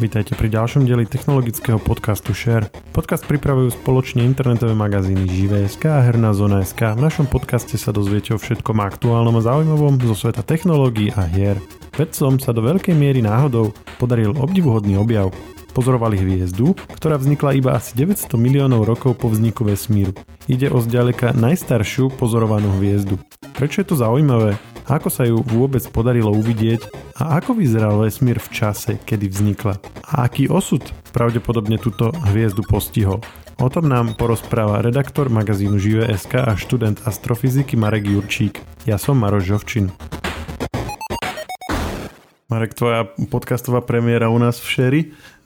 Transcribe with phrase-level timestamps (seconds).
[0.00, 2.72] Vítajte pri ďalšom dieli technologického podcastu Share.
[2.96, 6.96] Podcast pripravujú spoločne internetové magazíny Živé.sk a Herná zóna.sk.
[6.96, 11.60] V našom podcaste sa dozviete o všetkom aktuálnom a zaujímavom zo sveta technológií a hier.
[11.92, 15.36] Vedcom sa do veľkej miery náhodou podaril obdivuhodný objav.
[15.76, 20.16] Pozorovali hviezdu, ktorá vznikla iba asi 900 miliónov rokov po vzniku vesmíru.
[20.48, 23.20] Ide o zďaleka najstaršiu pozorovanú hviezdu.
[23.52, 24.56] Prečo je to zaujímavé?
[24.90, 29.78] Ako sa ju vôbec podarilo uvidieť a ako vyzeral vesmír v čase, kedy vznikla?
[30.02, 30.82] A aký osud
[31.14, 33.22] pravdepodobne túto hviezdu postihol?
[33.62, 38.58] O tom nám porozpráva redaktor magazínu Žive.sk a študent astrofyziky Marek Jurčík.
[38.82, 39.94] Ja som Maroš Žovčin.
[42.50, 45.00] Marek, tvoja podcastová premiéra u nás v Šeri,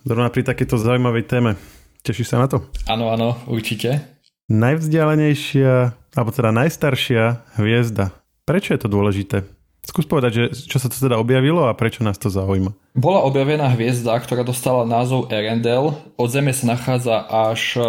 [0.08, 1.60] zrovna pri takéto zaujímavej téme.
[2.00, 2.64] Tešíš sa na to?
[2.88, 4.08] Áno, áno, určite.
[4.48, 9.48] Najvzdialenejšia, alebo teda najstaršia hviezda Prečo je to dôležité?
[9.84, 12.72] Skús povedať, že čo sa to teda objavilo a prečo nás to zaujíma.
[12.96, 15.96] Bola objavená hviezda, ktorá dostala názov Erendel.
[16.16, 17.80] Od Zeme sa nachádza až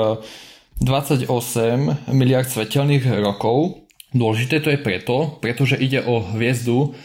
[0.83, 1.35] 28 e,
[2.11, 3.87] miliard svetelných rokov.
[4.11, 6.95] Dôležité to je preto, pretože ide o hviezdu,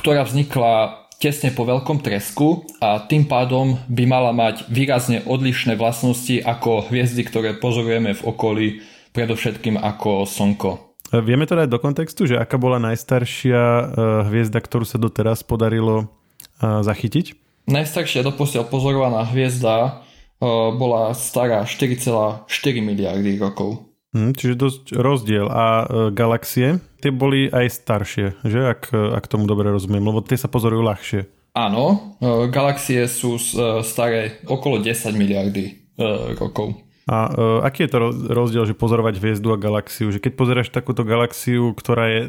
[0.00, 6.40] ktorá vznikla tesne po veľkom tresku a tým pádom by mala mať výrazne odlišné vlastnosti
[6.40, 8.66] ako hviezdy, ktoré pozorujeme v okolí,
[9.12, 10.87] predovšetkým ako Slnko.
[11.08, 13.84] Vieme to dať do kontextu, že aká bola najstaršia eh,
[14.28, 16.12] hviezda, ktorú sa doteraz podarilo
[16.60, 17.32] eh, zachytiť?
[17.68, 20.44] Najstaršia doposiaľ pozorovaná hviezda eh,
[20.76, 22.44] bola stará 4,4
[22.84, 23.88] miliardy rokov.
[24.12, 25.52] Hmm, čiže dosť rozdiel.
[25.52, 25.84] A
[26.16, 28.60] galaxie, tie boli aj staršie, že?
[28.64, 31.20] Ak, ak tomu dobre rozumiem, lebo tie sa pozorujú ľahšie.
[31.52, 32.16] Áno,
[32.48, 33.36] galaxie sú
[33.84, 35.92] staré okolo 10 miliardy
[36.40, 36.87] rokov.
[37.08, 40.12] A uh, aký je to rozdiel, že pozorovať hviezdu a galaxiu?
[40.12, 42.22] Že keď pozeráš takúto galaxiu, ktorá je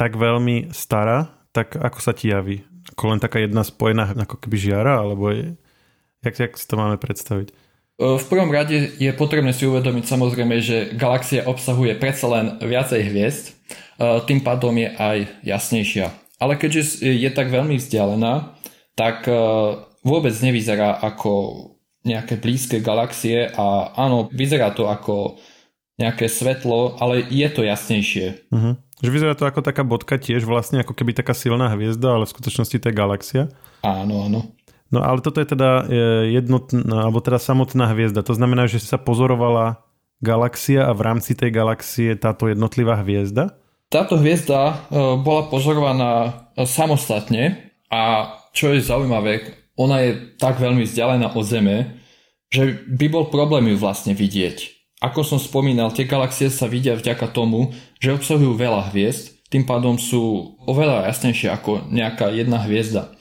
[0.00, 2.64] tak veľmi stará, tak ako sa ti javí?
[2.96, 5.04] Ako len taká jedna spojená ako keby žiara?
[5.04, 5.60] Alebo je...
[6.24, 7.52] Jak, jak si to máme predstaviť?
[8.02, 13.54] V prvom rade je potrebné si uvedomiť samozrejme, že galaxia obsahuje predsa len viacej hviezd,
[14.00, 16.10] tým pádom je aj jasnejšia.
[16.42, 18.58] Ale keďže je tak veľmi vzdialená,
[18.98, 19.28] tak
[20.02, 21.30] vôbec nevyzerá ako
[22.02, 25.38] nejaké blízke galaxie a áno, vyzerá to ako
[26.00, 28.50] nejaké svetlo, ale je to jasnejšie.
[28.50, 28.74] Uh-huh.
[29.02, 32.34] Že vyzerá to ako taká bodka tiež vlastne, ako keby taká silná hviezda, ale v
[32.34, 33.42] skutočnosti to je galaxia.
[33.86, 34.40] Áno, áno.
[34.92, 38.20] No ale toto je teda e, jednotná, alebo teda samotná hviezda.
[38.26, 39.80] To znamená, že sa pozorovala
[40.20, 43.56] galaxia a v rámci tej galaxie táto jednotlivá hviezda?
[43.88, 44.74] Táto hviezda e,
[45.18, 46.12] bola pozorovaná
[46.54, 52.02] e, samostatne a čo je zaujímavé, ona je tak veľmi vzdialená od Zeme,
[52.52, 54.82] že by bol problém ju vlastne vidieť.
[55.02, 60.00] Ako som spomínal, tie galaxie sa vidia vďaka tomu, že obsahujú veľa hviezd, tým pádom
[60.00, 63.12] sú oveľa jasnejšie ako nejaká jedna hviezda.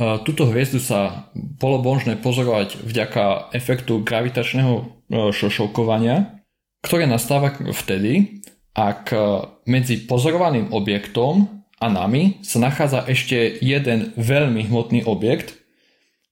[0.00, 4.82] Tuto hviezdu sa bolo možné pozorovať vďaka efektu gravitačného e,
[5.28, 6.40] šošovkovania,
[6.80, 8.40] ktoré nastáva vtedy,
[8.72, 9.16] ak e,
[9.68, 15.59] medzi pozorovaným objektom a nami sa nachádza ešte jeden veľmi hmotný objekt,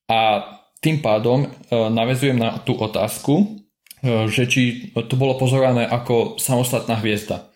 [0.09, 0.21] a
[0.81, 3.45] tým pádom e, navezujem na tú otázku, e,
[4.33, 4.63] že či
[4.95, 7.53] to bolo pozorované ako samostatná hviezda.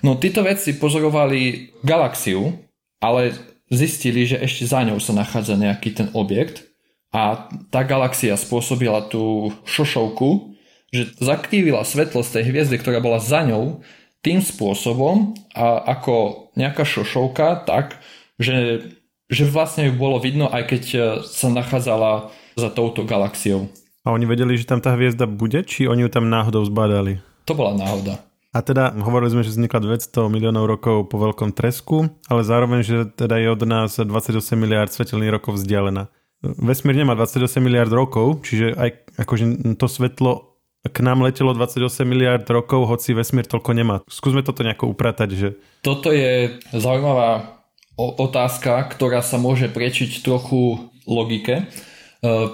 [0.00, 2.56] No títo vedci pozorovali galaxiu,
[3.02, 3.34] ale
[3.68, 6.64] zistili, že ešte za ňou sa nachádza nejaký ten objekt
[7.12, 10.56] a tá galaxia spôsobila tú šošovku,
[10.92, 13.84] že zakrývila svetlo z tej hviezdy, ktorá bola za ňou,
[14.24, 18.02] tým spôsobom a ako nejaká šošovka tak,
[18.40, 18.82] že
[19.28, 23.68] že vlastne ju bolo vidno, aj keď e, sa nachádzala za touto galaxiou.
[24.02, 27.20] A oni vedeli, že tam tá hviezda bude, či oni ju tam náhodou zbadali?
[27.44, 28.24] To bola náhoda.
[28.56, 32.96] A teda hovorili sme, že vznikla 200 miliónov rokov po veľkom tresku, ale zároveň, že
[33.12, 36.08] teda je od nás 28 miliard svetelných rokov vzdialená.
[36.40, 40.56] Vesmír nemá 28 miliard rokov, čiže aj akože to svetlo
[40.86, 43.96] k nám letelo 28 miliard rokov, hoci vesmír toľko nemá.
[44.08, 45.48] Skúsme toto nejako upratať, že...
[45.82, 47.57] Toto je zaujímavá
[47.98, 51.64] otázka, ktorá sa môže prečiť trochu logike, e,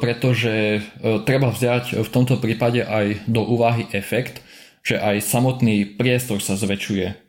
[0.00, 0.80] pretože e,
[1.28, 4.40] treba vziať v tomto prípade aj do úvahy efekt,
[4.80, 7.24] že aj samotný priestor sa zväčšuje.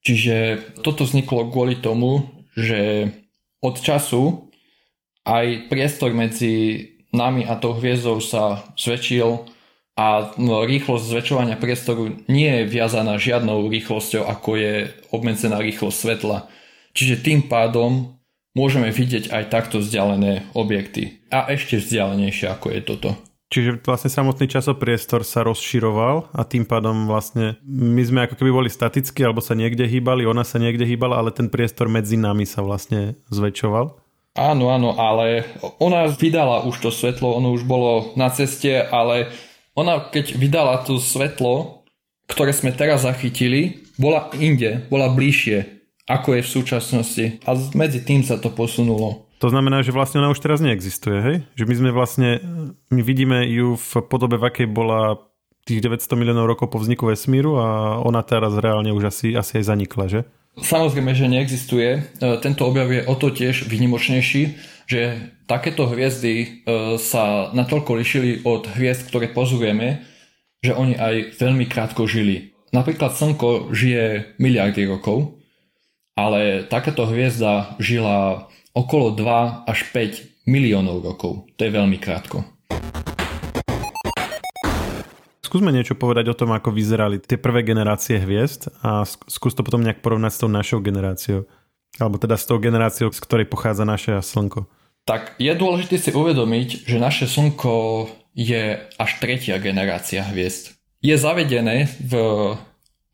[0.00, 0.36] Čiže
[0.80, 2.24] toto vzniklo kvôli tomu,
[2.56, 3.12] že
[3.60, 4.48] od času
[5.28, 9.44] aj priestor medzi nami a tou hviezdou sa zväčšil
[10.00, 14.72] a rýchlosť zväčšovania priestoru nie je viazaná žiadnou rýchlosťou, ako je
[15.12, 16.48] obmedzená rýchlosť svetla.
[17.00, 18.20] Čiže tým pádom
[18.52, 21.24] môžeme vidieť aj takto vzdialené objekty.
[21.32, 23.10] A ešte vzdialenejšie ako je toto.
[23.48, 28.68] Čiže vlastne samotný časopriestor sa rozširoval a tým pádom vlastne my sme ako keby boli
[28.68, 32.60] statickí alebo sa niekde hýbali, ona sa niekde hýbala, ale ten priestor medzi nami sa
[32.60, 33.96] vlastne zväčšoval.
[34.36, 35.48] Áno, áno, ale
[35.80, 39.32] ona vydala už to svetlo, ono už bolo na ceste, ale
[39.72, 41.80] ona keď vydala to svetlo,
[42.28, 45.79] ktoré sme teraz zachytili, bola inde, bola bližšie,
[46.10, 47.24] ako je v súčasnosti.
[47.46, 49.30] A medzi tým sa to posunulo.
[49.40, 51.36] To znamená, že vlastne ona už teraz neexistuje, hej?
[51.56, 52.28] Že my sme vlastne,
[52.92, 55.16] my vidíme ju v podobe, v akej bola
[55.64, 59.64] tých 900 miliónov rokov po vzniku vesmíru a ona teraz reálne už asi, asi aj
[59.64, 60.20] zanikla, že?
[60.60, 61.88] Samozrejme, že neexistuje.
[61.96, 62.00] E,
[62.44, 64.42] tento objav je o to tiež vynimočnejší,
[64.84, 65.00] že
[65.48, 66.46] takéto hviezdy e,
[67.00, 70.04] sa natoľko lišili od hviezd, ktoré pozorujeme,
[70.60, 72.52] že oni aj veľmi krátko žili.
[72.76, 75.39] Napríklad Slnko žije miliardy rokov,
[76.18, 81.46] ale takáto hviezda žila okolo 2 až 5 miliónov rokov.
[81.58, 82.46] To je veľmi krátko.
[85.50, 89.82] Skúsme niečo povedať o tom, ako vyzerali tie prvé generácie hviezd a skús to potom
[89.82, 91.50] nejak porovnať s tou našou generáciou.
[91.98, 94.70] Alebo teda s tou generáciou, z ktorej pochádza naše Slnko.
[95.10, 98.06] Tak je dôležité si uvedomiť, že naše Slnko
[98.38, 100.78] je až tretia generácia hviezd.
[101.02, 102.14] Je zavedené v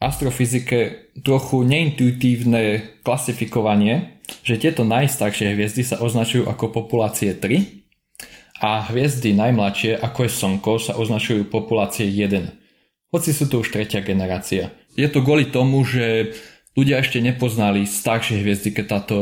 [0.03, 9.37] astrofyzike trochu neintuitívne klasifikovanie, že tieto najstaršie hviezdy sa označujú ako populácie 3 a hviezdy
[9.37, 13.13] najmladšie, ako je Slnko, sa označujú populácie 1.
[13.13, 14.73] Hoci sú to už tretia generácia.
[14.97, 16.37] Je to kvôli tomu, že
[16.77, 19.17] ľudia ešte nepoznali staršie hviezdy, keď táto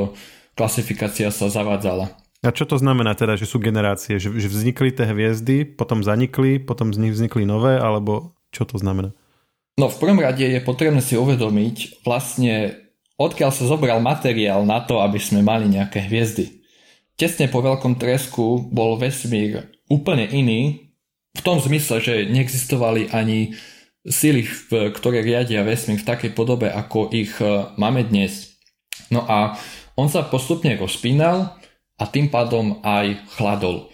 [0.59, 2.15] klasifikácia sa zavádzala.
[2.44, 4.20] A čo to znamená teda, že sú generácie?
[4.20, 9.17] Že, vznikli tie hviezdy, potom zanikli, potom z nich vznikli nové, alebo čo to znamená?
[9.75, 12.79] No v prvom rade je potrebné si uvedomiť vlastne,
[13.19, 16.62] odkiaľ sa zobral materiál na to, aby sme mali nejaké hviezdy.
[17.19, 20.85] Tesne po veľkom tresku bol vesmír úplne iný,
[21.35, 23.59] v tom zmysle, že neexistovali ani
[24.06, 28.55] síly, ktoré riadia vesmír v takej podobe, ako ich e, máme dnes.
[29.11, 29.59] No a
[29.99, 31.59] on sa postupne rozpínal
[31.99, 33.91] a tým pádom aj chladol.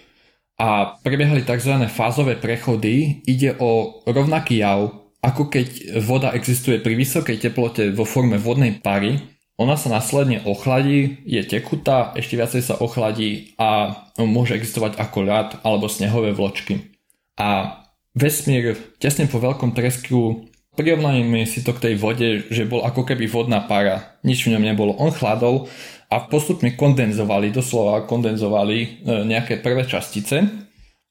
[0.61, 1.89] A prebiehali tzv.
[1.89, 3.25] fázové prechody.
[3.25, 9.21] Ide o rovnaký jav, ako keď voda existuje pri vysokej teplote vo forme vodnej pary,
[9.61, 15.49] ona sa následne ochladí, je tekutá, ešte viacej sa ochladí a môže existovať ako ľad
[15.61, 16.97] alebo snehové vločky.
[17.37, 17.81] A
[18.17, 20.49] vesmír tesne po veľkom tresku
[20.81, 24.17] prirovnajme si to k tej vode, že bol ako keby vodná para.
[24.25, 24.97] Nič v ňom nebolo.
[24.97, 25.69] On chladol
[26.09, 28.89] a postupne kondenzovali, doslova kondenzovali e,
[29.29, 30.41] nejaké prvé častice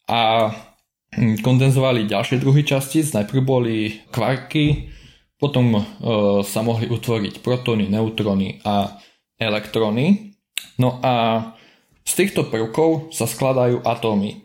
[0.09, 0.49] a
[1.17, 3.11] kondenzovali ďalšie druhy častíc.
[3.13, 4.93] Najprv boli kvarky,
[5.39, 5.81] potom e,
[6.43, 8.99] sa mohli utvoriť protóny, neutróny a
[9.39, 10.35] elektróny.
[10.77, 11.43] No a
[12.03, 14.43] z týchto prvkov sa skladajú atómy.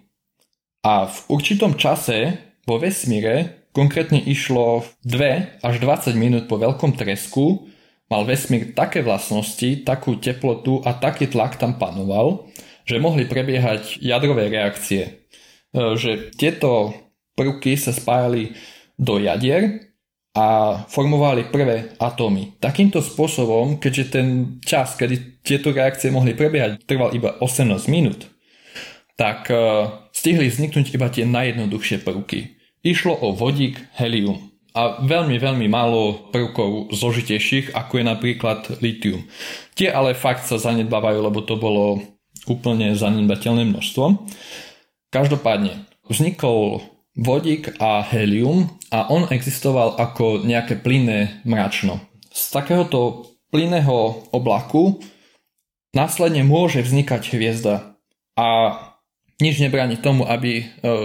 [0.84, 2.36] A v určitom čase
[2.68, 7.66] vo vesmíre, konkrétne išlo 2 až 20 minút po veľkom tresku,
[8.12, 12.46] mal vesmír také vlastnosti, takú teplotu a taký tlak tam panoval,
[12.84, 15.24] že mohli prebiehať jadrové reakcie.
[15.74, 16.94] E, že tieto
[17.34, 18.54] prvky sa spájali
[18.94, 19.90] do jadier
[20.38, 22.54] a formovali prvé atómy.
[22.62, 24.26] Takýmto spôsobom, keďže ten
[24.62, 28.30] čas, kedy tieto reakcie mohli prebiehať, trval iba 18 minút,
[29.14, 32.58] tak uh, stihli vzniknúť iba tie najjednoduchšie prvky.
[32.82, 39.22] Išlo o vodík, helium a veľmi, veľmi málo prvkov zložitejších, ako je napríklad litium.
[39.78, 42.02] Tie ale fakt sa zanedbávajú, lebo to bolo
[42.50, 44.04] úplne zanedbateľné množstvo.
[45.14, 46.82] Každopádne, vznikol
[47.14, 52.02] vodík a helium a on existoval ako nejaké plynné mračno.
[52.34, 54.98] Z takéhoto plynného oblaku
[55.94, 57.94] následne môže vznikať hviezda
[58.34, 58.74] a
[59.38, 60.64] nič nebráni tomu, aby e,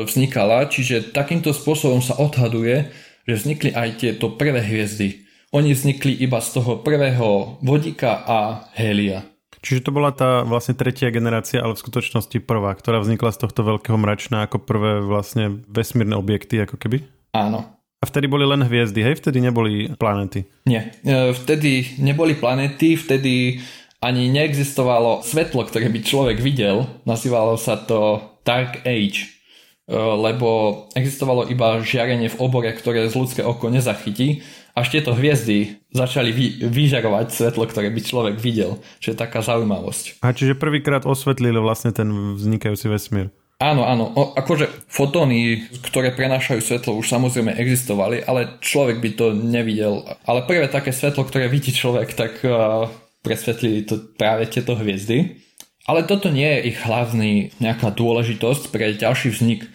[0.09, 2.89] vznikala, čiže takýmto spôsobom sa odhaduje,
[3.29, 5.21] že vznikli aj tieto prvé hviezdy.
[5.53, 9.28] Oni vznikli iba z toho prvého vodíka a helia.
[9.59, 13.61] Čiže to bola tá vlastne tretia generácia, ale v skutočnosti prvá, ktorá vznikla z tohto
[13.67, 17.03] veľkého mračna ako prvé vlastne vesmírne objekty, ako keby?
[17.35, 17.79] Áno.
[17.99, 19.19] A vtedy boli len hviezdy, hej?
[19.19, 20.47] Vtedy neboli planety?
[20.63, 20.95] Nie.
[21.03, 23.59] E, vtedy neboli planety, vtedy
[23.99, 26.87] ani neexistovalo svetlo, ktoré by človek videl.
[27.03, 33.43] Nazývalo sa to Dark Age, e, lebo existovalo iba žiarenie v obore, ktoré z ľudské
[33.43, 34.39] oko nezachytí
[34.79, 38.79] až tieto hviezdy začali vy, vyžarovať svetlo, ktoré by človek videl.
[39.03, 40.23] Čo je taká zaujímavosť.
[40.23, 42.07] A čiže prvýkrát osvetlili vlastne ten
[42.39, 43.27] vznikajúci vesmír.
[43.59, 44.15] Áno, áno.
[44.15, 50.07] O, akože fotóny, ktoré prenášajú svetlo, už samozrejme existovali, ale človek by to nevidel.
[50.23, 52.87] Ale prvé také svetlo, ktoré vidí človek, tak uh,
[53.19, 55.43] presvetlili to práve tieto hviezdy.
[55.91, 59.67] Ale toto nie je ich hlavný nejaká dôležitosť pre ďalší vznik,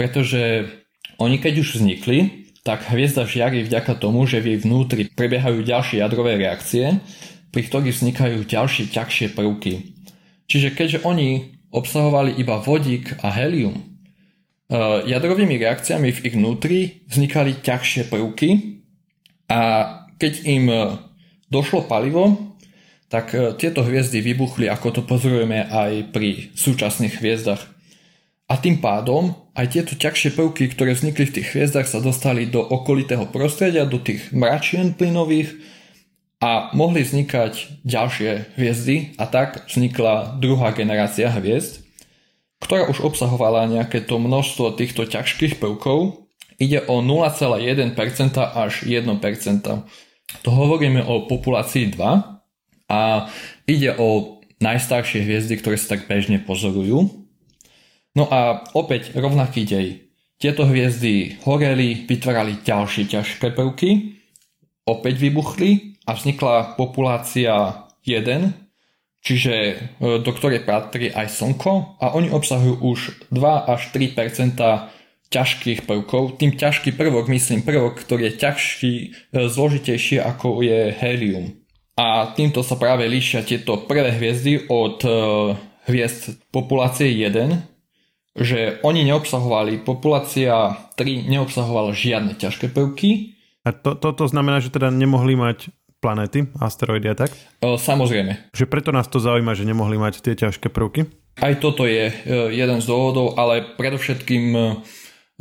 [0.00, 0.72] pretože
[1.20, 6.02] oni keď už vznikli, tak hviezda žiari vďaka tomu, že v jej vnútri prebiehajú ďalšie
[6.02, 6.98] jadrové reakcie,
[7.54, 9.94] pri ktorých vznikajú ďalšie ťažšie prvky.
[10.50, 13.82] Čiže keďže oni obsahovali iba vodík a helium, e,
[15.06, 18.82] jadrovými reakciami v ich vnútri vznikali ťažšie prvky
[19.46, 19.60] a
[20.18, 20.64] keď im
[21.46, 22.56] došlo palivo,
[23.06, 23.30] tak
[23.62, 27.62] tieto hviezdy vybuchli, ako to pozorujeme aj pri súčasných hviezdach.
[28.50, 32.60] A tým pádom aj tieto ťažšie prvky, ktoré vznikli v tých hviezdach, sa dostali do
[32.60, 35.56] okolitého prostredia, do tých mračien plynových
[36.44, 41.80] a mohli vznikať ďalšie hviezdy a tak vznikla druhá generácia hviezd,
[42.60, 46.28] ktorá už obsahovala nejaké to množstvo týchto ťažkých prvkov.
[46.60, 47.96] Ide o 0,1%
[48.36, 49.08] až 1%.
[50.44, 53.00] To hovoríme o populácii 2 a
[53.64, 57.25] ide o najstaršie hviezdy, ktoré sa tak bežne pozorujú.
[58.16, 60.08] No a opäť rovnaký dej.
[60.40, 64.16] Tieto hviezdy horeli, vytvárali ďalšie ťažké prvky,
[64.88, 68.56] opäť vybuchli a vznikla populácia 1,
[69.20, 69.74] čiže e,
[70.20, 74.56] do ktorej patrí aj Slnko a oni obsahujú už 2 až 3%
[75.28, 76.40] ťažkých prvkov.
[76.40, 79.06] Tým ťažký prvok myslím prvok, ktorý je ťažší, e,
[79.50, 81.52] zložitejší ako je helium.
[81.96, 85.10] A týmto sa práve líšia tieto prvé hviezdy od e,
[85.88, 87.75] hviezd populácie 1,
[88.36, 93.36] že oni neobsahovali, populácia 3 neobsahovala žiadne ťažké prvky.
[93.66, 97.32] A to, toto znamená, že teda nemohli mať planéty, asteroidy a tak?
[97.64, 98.52] O, samozrejme.
[98.52, 101.08] Že preto nás to zaujíma, že nemohli mať tie ťažké prvky?
[101.40, 102.14] Aj toto je e,
[102.54, 104.60] jeden z dôvodov, ale predovšetkým e,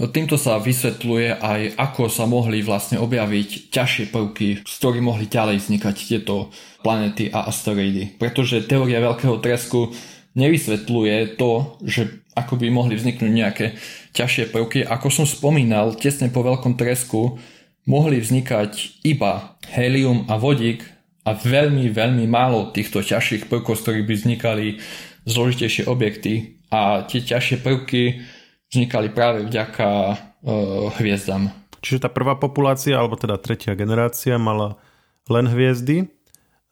[0.10, 5.62] týmto sa vysvetľuje aj, ako sa mohli vlastne objaviť ťažšie prvky, z ktorých mohli ďalej
[5.62, 6.50] vznikať tieto
[6.82, 8.20] planéty a asteroidy.
[8.20, 9.94] Pretože teória veľkého tresku
[10.36, 13.66] nevysvetľuje to, že ako by mohli vzniknúť nejaké
[14.12, 14.84] ťažšie prvky.
[14.84, 17.40] Ako som spomínal, tesne po veľkom tresku
[17.88, 20.84] mohli vznikať iba helium a vodík
[21.26, 24.68] a veľmi, veľmi málo týchto ťažších prvkov, z ktorých by vznikali
[25.26, 28.22] zložitejšie objekty a tie ťažšie prvky
[28.70, 30.16] vznikali práve vďaka e,
[31.02, 31.50] hviezdam.
[31.82, 34.78] Čiže tá prvá populácia, alebo teda tretia generácia mala
[35.30, 36.08] len hviezdy, e,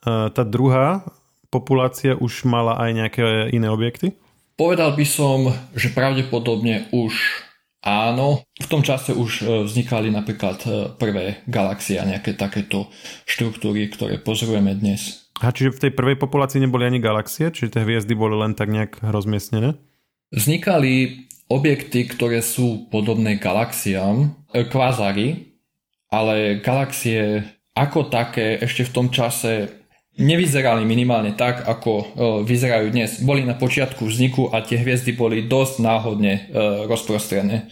[0.05, 1.08] tá druhá
[1.53, 3.22] populácia už mala aj nejaké
[3.53, 4.17] iné objekty?
[4.57, 7.13] Povedal by som, že pravdepodobne už
[7.83, 8.41] áno.
[8.57, 12.89] V tom čase už e, vznikali napríklad e, prvé galaxie a nejaké takéto
[13.27, 15.29] štruktúry, ktoré pozorujeme dnes.
[15.43, 17.51] A čiže v tej prvej populácii neboli ani galaxie?
[17.51, 19.75] Čiže tie hviezdy boli len tak nejak rozmiestnené?
[20.31, 25.53] Vznikali objekty, ktoré sú podobné galaxiám, e, kvázary,
[26.07, 27.43] ale galaxie
[27.74, 29.83] ako také ešte v tom čase
[30.17, 32.05] nevyzerali minimálne tak, ako e,
[32.46, 33.22] vyzerajú dnes.
[33.25, 36.41] Boli na počiatku vzniku a tie hviezdy boli dosť náhodne e,
[36.86, 37.63] rozprostrené e,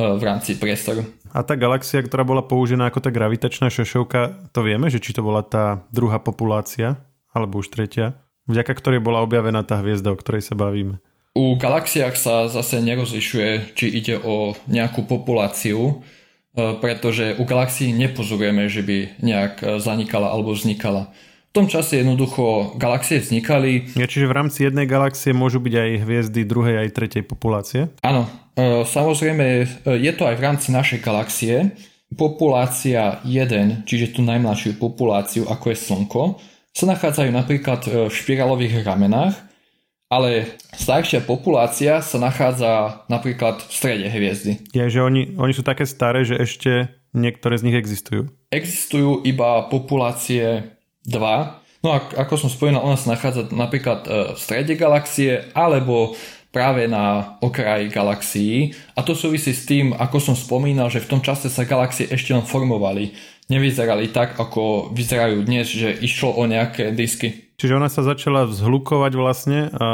[0.00, 1.04] v rámci priestoru.
[1.32, 5.24] A tá galaxia, ktorá bola použená ako tá gravitačná šošovka, to vieme, že či to
[5.24, 7.00] bola tá druhá populácia,
[7.32, 11.00] alebo už tretia, vďaka ktorej bola objavená tá hviezda, o ktorej sa bavíme.
[11.32, 16.04] U galaxiách sa zase nerozlišuje, či ide o nejakú populáciu,
[16.52, 21.08] pretože u galaxií nepozorujeme, že by nejak zanikala alebo vznikala.
[21.52, 23.92] V tom čase jednoducho galaxie vznikali.
[23.92, 27.92] Ja, čiže v rámci jednej galaxie môžu byť aj hviezdy druhej aj tretej populácie?
[28.00, 28.24] Áno,
[28.56, 29.64] e, samozrejme e,
[30.00, 31.76] je to aj v rámci našej galaxie.
[32.16, 36.22] Populácia 1, čiže tú najmladšiu populáciu, ako je Slnko,
[36.72, 39.36] sa nachádzajú napríklad e, v špirálových ramenách,
[40.08, 44.72] ale staršia populácia sa nachádza napríklad v strede hviezdy.
[44.72, 48.32] Je, že oni, oni sú také staré, že ešte niektoré z nich existujú.
[48.48, 51.82] Existujú iba populácie 2.
[51.82, 56.14] No a ako som spomínal, ona sa nachádza napríklad e, v strede galaxie alebo
[56.52, 61.20] práve na okraji galaxií a to súvisí s tým, ako som spomínal, že v tom
[61.24, 63.16] čase sa galaxie ešte len formovali.
[63.50, 67.50] Nevyzerali tak, ako vyzerajú dnes, že išlo o nejaké disky.
[67.58, 69.86] Čiže ona sa začala vzhlukovať vlastne a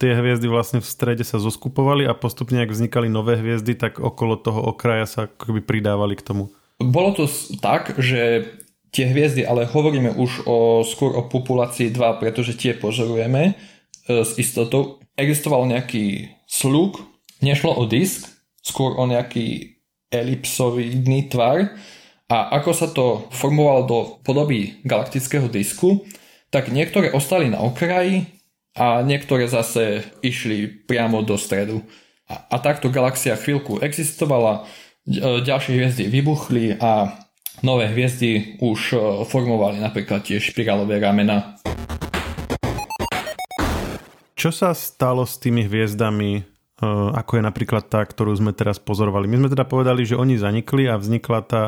[0.00, 4.36] tie hviezdy vlastne v strede sa zoskupovali a postupne, ak vznikali nové hviezdy, tak okolo
[4.36, 6.52] toho okraja sa akoby pridávali k tomu.
[6.76, 7.24] Bolo to
[7.56, 8.52] tak, že
[8.96, 14.40] tie hviezdy, ale hovoríme už o, skôr o populácii 2, pretože tie pozorujeme e, s
[14.40, 15.04] istotou.
[15.20, 17.04] Existoval nejaký slúk,
[17.44, 18.24] nešlo o disk,
[18.64, 19.76] skôr o nejaký
[20.08, 21.76] elipsoidný tvar
[22.32, 26.08] a ako sa to formovalo do podoby galaktického disku,
[26.48, 28.32] tak niektoré ostali na okraji
[28.72, 31.84] a niektoré zase išli priamo do stredu.
[32.32, 34.64] A, a takto galaxia chvíľku existovala,
[35.04, 37.25] e, ďalšie hviezdy vybuchli a
[37.64, 41.56] nové hviezdy už e, formovali napríklad tie špirálové ramena.
[44.36, 46.42] Čo sa stalo s tými hviezdami, e,
[47.16, 49.30] ako je napríklad tá, ktorú sme teraz pozorovali?
[49.30, 51.62] My sme teda povedali, že oni zanikli a vznikla tá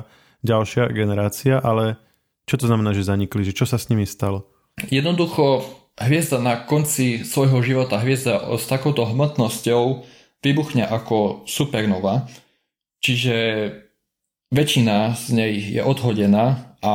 [0.44, 1.96] ďalšia generácia, ale
[2.44, 3.44] čo to znamená, že zanikli?
[3.44, 4.48] Že čo sa s nimi stalo?
[4.88, 5.64] Jednoducho
[5.98, 10.06] hviezda na konci svojho života, hviezda s takouto hmotnosťou
[10.38, 12.30] vybuchne ako supernova,
[13.02, 13.34] čiže
[14.52, 16.94] väčšina z nej je odhodená a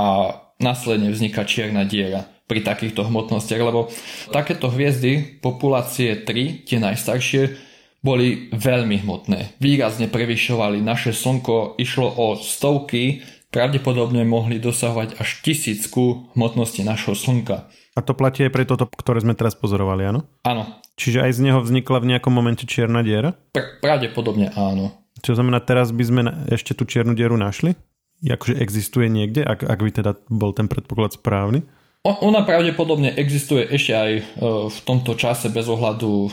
[0.58, 3.90] následne vzniká čierna diera pri takýchto hmotnostiach, lebo
[4.30, 7.56] takéto hviezdy populácie 3, tie najstaršie,
[8.04, 9.58] boli veľmi hmotné.
[9.64, 17.72] Výrazne prevyšovali naše slnko, išlo o stovky, pravdepodobne mohli dosahovať až tisícku hmotnosti našho slnka.
[17.96, 20.28] A to platí aj pre toto, ktoré sme teraz pozorovali, áno?
[20.44, 20.84] Áno.
[21.00, 23.38] Čiže aj z neho vznikla v nejakom momente čierna diera?
[23.56, 25.03] Pr- pravdepodobne áno.
[25.22, 27.78] Čo znamená, teraz by sme ešte tú čiernu dieru našli?
[28.24, 31.62] Akože existuje niekde, ak, ak by teda bol ten predpoklad správny?
[32.04, 34.24] Ona pravdepodobne existuje ešte aj e,
[34.68, 36.30] v tomto čase bez ohľadu e,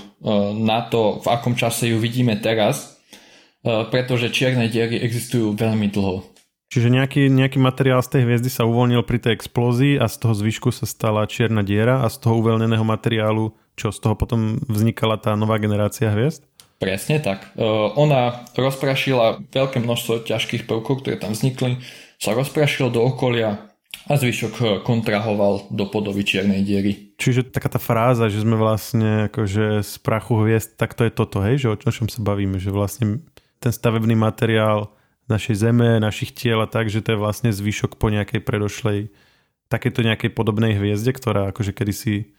[0.66, 2.98] na to, v akom čase ju vidíme teraz,
[3.62, 6.26] e, pretože čierne diery existujú veľmi dlho.
[6.74, 10.34] Čiže nejaký, nejaký materiál z tej hviezdy sa uvoľnil pri tej explózii a z toho
[10.34, 15.22] zvyšku sa stala čierna diera a z toho uvoľneného materiálu, čo z toho potom vznikala
[15.22, 16.49] tá nová generácia hviezd?
[16.80, 17.52] Presne tak.
[18.00, 21.76] Ona rozprašila veľké množstvo ťažkých prvkov, ktoré tam vznikli,
[22.16, 23.70] sa rozprašilo do okolia
[24.08, 27.14] a zvyšok eh, kontrahoval do podoby čiernej diery.
[27.20, 31.44] Čiže taká tá fráza, že sme vlastne akože z prachu hviezd, tak to je toto,
[31.44, 33.20] hej, že o čom sa bavíme, že vlastne
[33.60, 34.88] ten stavebný materiál
[35.28, 39.12] našej zeme, našich tiel a tak, že to je vlastne zvyšok po nejakej predošlej
[39.70, 42.34] takéto nejakej podobnej hviezde, ktorá akože kedysi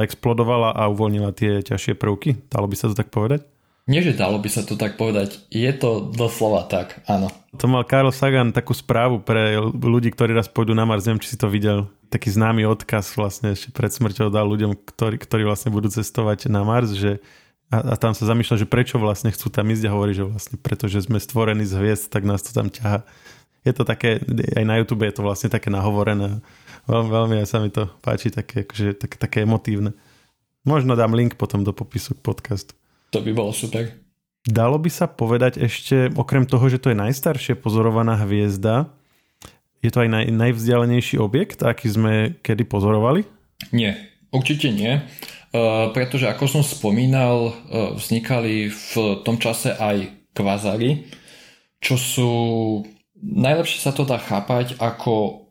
[0.00, 2.46] explodovala a uvoľnila tie ťažšie prvky.
[2.46, 3.42] Dalo by sa to tak povedať?
[3.84, 5.44] Nie, že dalo by sa to tak povedať.
[5.52, 7.28] Je to doslova tak, áno.
[7.60, 11.04] To mal Carl Sagan takú správu pre ľudí, ktorí raz pôjdu na Mars.
[11.04, 11.92] Neviem, či si to videl.
[12.08, 16.64] Taký známy odkaz vlastne ešte pred smrťou dal ľuďom, ktorí, ktorí vlastne budú cestovať na
[16.64, 17.20] Mars, že
[17.68, 20.56] a, a tam sa zamýšľa, že prečo vlastne chcú tam ísť a hovorí, že vlastne
[20.56, 23.04] pretože sme stvorení z hviezd, tak nás to tam ťaha.
[23.68, 24.20] Je to také,
[24.56, 26.40] aj na YouTube je to vlastne také nahovorené.
[26.84, 29.96] Veľmi, veľmi sa mi to páči, také, akože, také, také emotívne.
[30.64, 32.76] Možno dám link potom do popisu k podcastu.
[33.12, 33.88] To by bolo super.
[34.44, 38.92] Dalo by sa povedať ešte, okrem toho, že to je najstaršie pozorovaná hviezda,
[39.84, 43.28] je to aj naj, najvzdialenejší objekt, aký sme kedy pozorovali?
[43.68, 44.00] Nie,
[44.32, 44.96] určite nie.
[45.52, 51.04] Uh, pretože ako som spomínal, uh, vznikali v tom čase aj kvazary,
[51.84, 52.30] čo sú...
[53.24, 55.43] Najlepšie sa to dá chápať ako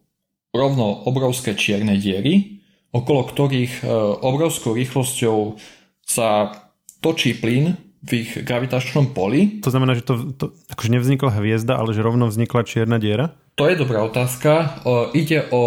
[0.53, 2.61] rovno obrovské čierne diery,
[2.93, 5.57] okolo ktorých uh, obrovskou rýchlosťou
[6.05, 6.53] sa
[7.01, 7.73] točí plyn
[8.05, 9.59] v ich gravitačnom poli.
[9.65, 13.33] To znamená, že to, to akože nevznikla hviezda, ale že rovno vznikla čierna diera?
[13.57, 14.83] To je dobrá otázka.
[14.85, 15.63] O, ide o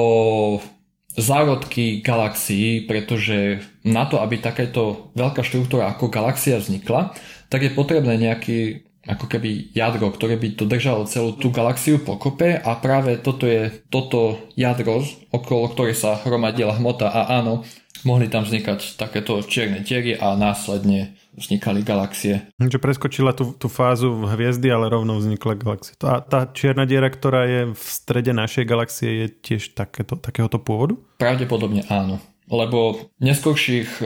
[1.17, 7.17] zárodky galaxií, pretože na to, aby takéto veľká štruktúra ako galaxia vznikla,
[7.49, 12.59] tak je potrebné nejaký ako keby jadro, ktoré by to držalo celú tú galaxiu pokope
[12.59, 17.63] a práve toto je toto jadro, okolo ktorej sa hromadila hmota a áno,
[18.03, 22.49] mohli tam vznikať takéto čierne diery a následne vznikali galaxie.
[22.57, 25.95] Čo preskočila tú, tú fázu hviezdy, ale rovno vznikla galaxia.
[26.01, 30.97] Tá, tá čierna diera, ktorá je v strede našej galaxie, je tiež takéto, takéhoto pôvodu?
[31.21, 32.23] Pravdepodobne áno.
[32.47, 34.05] Lebo v neskôrších e,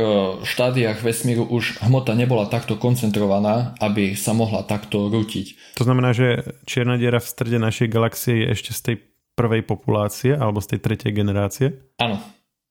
[0.48, 5.76] štádiách vesmíru už hmota nebola takto koncentrovaná, aby sa mohla takto rútiť.
[5.76, 8.96] To znamená, že čierna diera v strede našej galaxie je ešte z tej
[9.36, 11.66] prvej populácie alebo z tej tretej generácie?
[12.00, 12.20] Áno.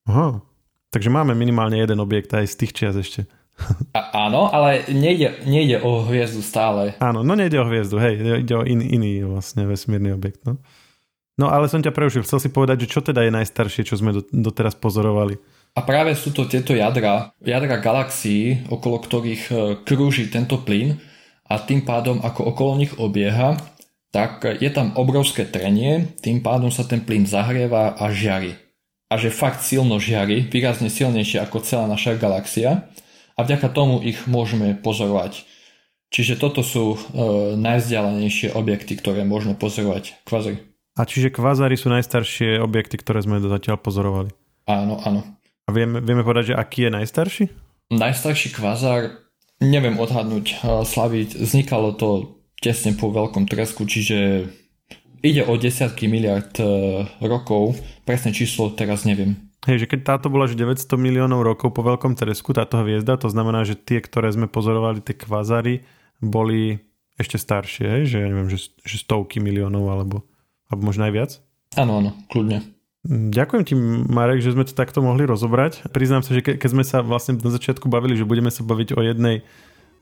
[0.10, 0.41] Aha.
[0.89, 3.29] Takže máme minimálne jeden objekt aj z tých čias ešte.
[3.97, 6.95] A, áno, ale nejde, nejde o hviezdu stále.
[7.03, 10.47] Áno, no nejde o hviezdu, hej, ide o in, iný vlastne vesmírny objekt.
[10.47, 10.58] No.
[11.36, 14.15] no ale som ťa preušil, chcel si povedať, že čo teda je najstaršie, čo sme
[14.15, 15.36] do, doteraz pozorovali.
[15.77, 19.53] A práve sú to tieto jadra, jadra galaxií, okolo ktorých e,
[19.86, 20.97] krúži tento plyn
[21.45, 23.58] a tým pádom, ako okolo nich obieha,
[24.10, 28.58] tak je tam obrovské trenie, tým pádom sa ten plyn zahrieva a žiari.
[29.10, 32.89] A že fakt silno žiari, výrazne silnejšie ako celá naša galaxia
[33.38, 35.45] a vďaka tomu ich môžeme pozorovať.
[36.10, 36.99] Čiže toto sú e,
[37.55, 40.65] najvzdialenejšie objekty, ktoré môžeme pozorovať kvazary.
[40.97, 44.34] A čiže kvazary sú najstaršie objekty, ktoré sme zatiaľ pozorovali?
[44.65, 45.38] Áno, áno.
[45.69, 47.43] A vieme, vieme povedať, že aký je najstarší?
[47.93, 49.21] Najstarší kvazár,
[49.62, 54.49] neviem odhadnúť, e, slaviť, vznikalo to tesne po veľkom tresku, čiže
[55.21, 56.65] ide o desiatky miliard e,
[57.21, 59.38] rokov, presné číslo teraz neviem.
[59.69, 63.29] Hej, že keď táto bola že 900 miliónov rokov po veľkom tresku, táto hviezda, to
[63.29, 65.86] znamená, že tie, ktoré sme pozorovali, tie kvazary,
[66.17, 66.82] boli
[67.21, 68.01] ešte staršie, hej?
[68.10, 70.25] že ja neviem, že, že stovky miliónov alebo,
[70.65, 71.32] alebo možno aj viac?
[71.77, 72.78] Áno, áno, kľudne.
[73.07, 73.75] Ďakujem ti,
[74.12, 75.88] Marek, že sme to takto mohli rozobrať.
[75.95, 78.89] Priznám sa, že ke, keď sme sa vlastne na začiatku bavili, že budeme sa baviť
[78.91, 79.47] o jednej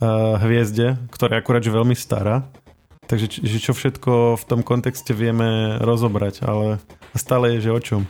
[0.01, 2.49] uh, hviezde, ktorá je akurát že veľmi stará,
[3.05, 6.81] takže že čo všetko v tom kontexte vieme rozobrať, ale
[7.13, 8.01] stále je, že o čom.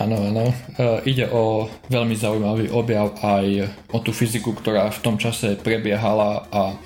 [0.00, 0.48] Áno, áno.
[0.80, 6.48] E, ide o veľmi zaujímavý objav aj o tú fyziku, ktorá v tom čase prebiehala
[6.48, 6.80] a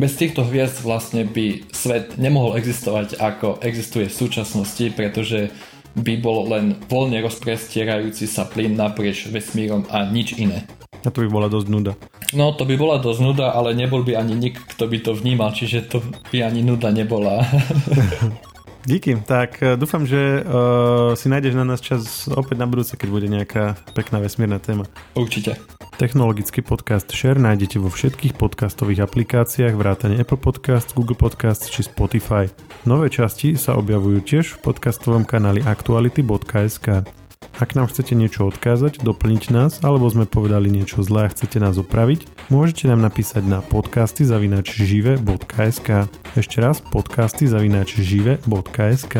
[0.00, 5.52] bez týchto hviezd vlastne by svet nemohol existovať ako existuje v súčasnosti, pretože
[5.94, 10.66] by bol len voľne rozprestierajúci sa plyn naprieč vesmírom a nič iné.
[11.04, 11.92] A to by bola dosť nuda.
[12.32, 15.52] No to by bola dosť nuda, ale nebol by ani nik, kto by to vnímal,
[15.52, 16.02] čiže to
[16.32, 17.44] by ani nuda nebola.
[18.84, 23.08] Díky, tak e, dúfam, že uh, si nájdeš na nás čas opäť na budúce, keď
[23.08, 24.84] bude nejaká pekná vesmírna téma.
[25.16, 25.56] Určite.
[25.94, 32.50] Technologický podcast Share nájdete vo všetkých podcastových aplikáciách vrátane Apple Podcast, Google Podcast či Spotify.
[32.82, 37.06] Nové časti sa objavujú tiež v podcastovom kanáli aktuality.sk.
[37.62, 41.78] Ak nám chcete niečo odkázať, doplniť nás, alebo sme povedali niečo zlé a chcete nás
[41.78, 46.10] opraviť, môžete nám napísať na podcasty zavinač žive.sk.
[46.34, 49.14] Ešte raz podcasty zavinač žive.sk.